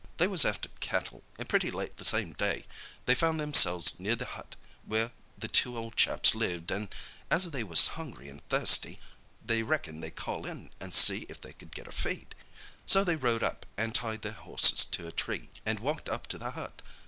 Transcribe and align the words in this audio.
"They 0.17 0.25
was 0.25 0.45
after 0.45 0.67
cattle, 0.79 1.21
and 1.37 1.47
pretty 1.47 1.69
late 1.69 1.97
the 1.97 2.03
same 2.03 2.33
day 2.33 2.65
they 3.05 3.13
found 3.13 3.39
themselves 3.39 3.99
near 3.99 4.15
the 4.15 4.25
hut 4.25 4.55
where 4.83 5.11
the 5.37 5.47
two 5.47 5.77
ol' 5.77 5.91
chaps 5.91 6.33
lived, 6.33 6.71
an' 6.71 6.89
as 7.29 7.51
they 7.51 7.63
was 7.63 7.85
hungry 7.85 8.27
an' 8.27 8.41
thirsty, 8.49 8.99
they 9.45 9.61
reckoned 9.61 10.01
they'd 10.01 10.15
call 10.15 10.47
in 10.47 10.71
an' 10.79 10.91
see 10.91 11.27
if 11.29 11.39
they 11.39 11.53
could 11.53 11.75
get 11.75 11.85
a 11.87 11.91
feed. 11.91 12.33
So 12.87 13.03
they 13.03 13.15
rode 13.15 13.43
up 13.43 13.63
and 13.77 13.93
tied 13.93 14.23
their 14.23 14.31
horses 14.31 14.85
to 14.85 15.05
a 15.07 15.11
tree 15.11 15.49
and 15.67 15.79
walked 15.79 16.09
up 16.09 16.25
to 16.29 16.39
the 16.39 16.49
hut. 16.49 16.81